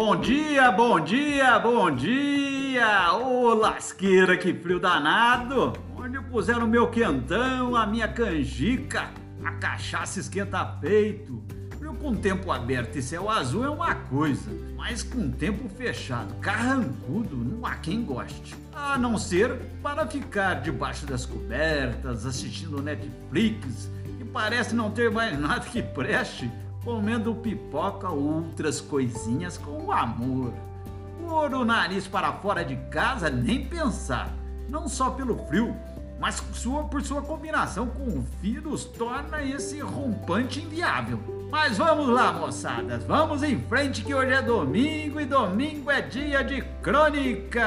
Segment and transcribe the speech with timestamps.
[0.00, 3.12] Bom dia, bom dia, bom dia!
[3.14, 5.72] Ô lasqueira, que frio danado!
[5.96, 9.10] Onde puseram o meu quentão, a minha canjica?
[9.44, 11.42] A cachaça esquenta peito.
[11.76, 17.36] Frio com tempo aberto e céu azul é uma coisa, mas com tempo fechado, carrancudo,
[17.36, 18.54] não há quem goste.
[18.72, 23.90] A não ser para ficar debaixo das cobertas, assistindo Netflix,
[24.20, 26.48] e parece não ter mais nada que preste
[26.84, 30.52] comendo pipoca ou outras coisinhas com amor.
[31.20, 34.32] Pôr o nariz para fora de casa, nem pensar.
[34.68, 35.76] Não só pelo frio,
[36.18, 41.18] mas sua, por sua combinação com o vírus, torna esse rompante inviável.
[41.50, 46.42] Mas vamos lá, moçadas, vamos em frente que hoje é domingo e domingo é dia
[46.42, 47.64] de crônica!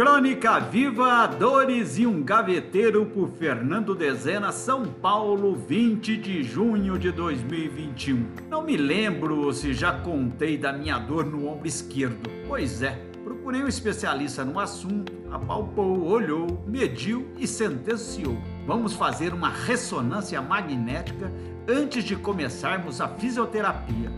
[0.00, 7.12] Crônica Viva, Dores e um Gaveteiro por Fernando Dezena, São Paulo, 20 de junho de
[7.12, 8.26] 2021.
[8.48, 12.30] Não me lembro se já contei da minha dor no ombro esquerdo.
[12.48, 18.38] Pois é, procurei um especialista no assunto, apalpou, olhou, mediu e sentenciou.
[18.66, 21.30] Vamos fazer uma ressonância magnética
[21.68, 24.10] antes de começarmos a fisioterapia.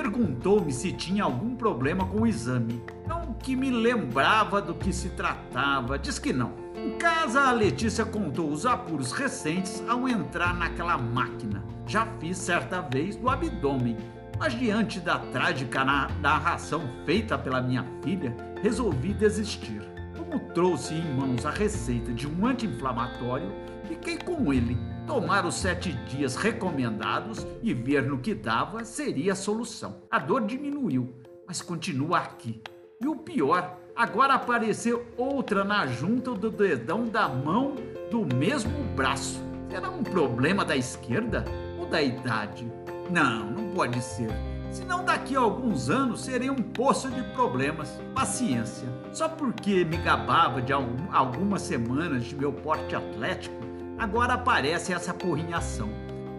[0.00, 2.80] Perguntou-me se tinha algum problema com o exame.
[3.04, 6.52] Não que me lembrava do que se tratava, diz que não.
[6.76, 11.64] Em casa, a Letícia contou os apuros recentes ao entrar naquela máquina.
[11.84, 13.96] Já fiz certa vez do abdômen,
[14.38, 19.82] mas diante da trágica narração feita pela minha filha, resolvi desistir.
[20.16, 23.50] Como trouxe em mãos a receita de um anti-inflamatório,
[23.88, 24.78] fiquei com ele.
[25.08, 30.02] Tomar os sete dias recomendados e ver no que dava seria a solução.
[30.10, 31.14] A dor diminuiu,
[31.46, 32.60] mas continua aqui.
[33.00, 37.74] E o pior, agora apareceu outra na junta do dedão da mão
[38.10, 39.40] do mesmo braço.
[39.70, 41.42] Será um problema da esquerda
[41.78, 42.70] ou da idade?
[43.10, 44.30] Não, não pode ser.
[44.70, 47.98] Senão daqui a alguns anos serei um poço de problemas.
[48.14, 48.86] Paciência.
[49.10, 53.56] Só porque me gabava de algumas semanas de meu porte atlético,
[53.98, 55.88] agora aparece essa porrinhação.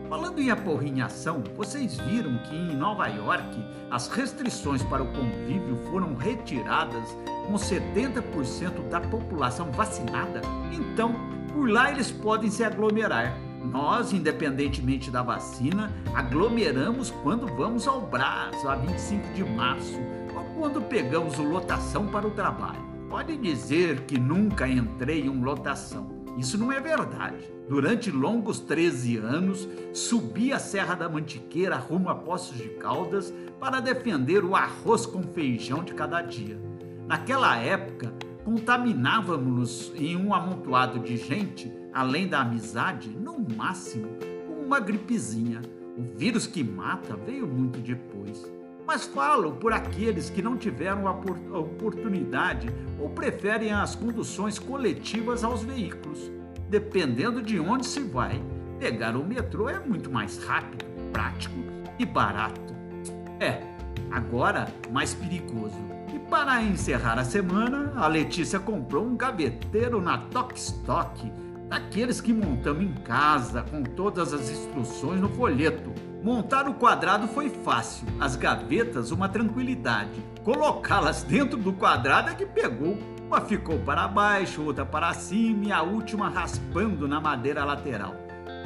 [0.07, 6.15] Falando em aporrinhação, vocês viram que em Nova York as restrições para o convívio foram
[6.15, 7.15] retiradas
[7.45, 10.41] com 70% da população vacinada?
[10.71, 11.13] Então,
[11.53, 13.37] por lá eles podem se aglomerar.
[13.63, 19.99] Nós, independentemente da vacina, aglomeramos quando vamos ao Brás, a 25 de março,
[20.35, 22.89] ou quando pegamos lotação para o trabalho.
[23.09, 27.51] Pode dizer que nunca entrei em lotação isso não é verdade.
[27.67, 33.79] Durante longos 13 anos, subi a Serra da Mantiqueira rumo a Poços de Caldas para
[33.79, 36.59] defender o arroz com feijão de cada dia.
[37.07, 38.13] Naquela época,
[38.45, 44.07] contaminávamos em um amontoado de gente, além da amizade, no máximo,
[44.47, 45.61] com uma gripezinha.
[45.97, 48.49] O vírus que mata veio muito depois
[48.89, 55.61] mas falo por aqueles que não tiveram a oportunidade ou preferem as conduções coletivas aos
[55.61, 56.31] veículos.
[56.67, 58.41] Dependendo de onde se vai,
[58.79, 60.83] pegar o metrô é muito mais rápido,
[61.13, 61.59] prático
[61.99, 62.75] e barato.
[63.39, 63.61] É,
[64.09, 65.77] agora mais perigoso.
[66.11, 71.31] E para encerrar a semana, a Letícia comprou um gaveteiro na Tokstok,
[71.67, 77.49] daqueles que montamos em casa com todas as instruções no folheto Montar o quadrado foi
[77.49, 80.21] fácil, as gavetas uma tranquilidade.
[80.43, 82.97] Colocá-las dentro do quadrado é que pegou.
[83.25, 88.15] Uma ficou para baixo, outra para cima e a última raspando na madeira lateral.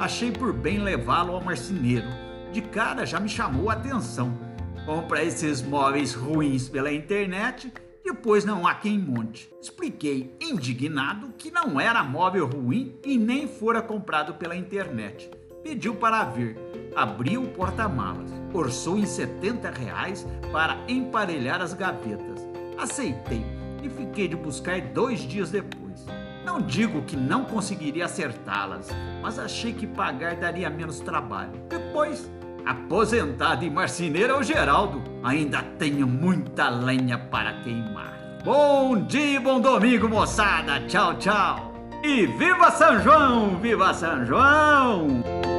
[0.00, 2.08] Achei por bem levá-lo ao marceneiro.
[2.50, 4.36] De cara já me chamou a atenção.
[4.84, 7.72] Compra esses móveis ruins pela internet,
[8.04, 9.48] depois não há quem monte.
[9.62, 15.30] Expliquei, indignado, que não era móvel ruim e nem fora comprado pela internet.
[15.64, 16.56] Pediu para vir
[16.94, 22.46] abriu o porta-malas, orçou em 70 reais para emparelhar as gavetas.
[22.78, 23.44] Aceitei
[23.82, 26.06] e fiquei de buscar dois dias depois.
[26.44, 28.88] Não digo que não conseguiria acertá-las,
[29.22, 31.52] mas achei que pagar daria menos trabalho.
[31.68, 32.30] Depois,
[32.64, 35.02] aposentado e marceneiro é o Geraldo.
[35.22, 38.12] Ainda tenho muita lenha para queimar.
[38.44, 40.80] Bom dia, bom domingo, moçada.
[40.86, 41.72] Tchau, tchau.
[42.04, 43.56] E viva São João!
[43.56, 45.53] Viva São João!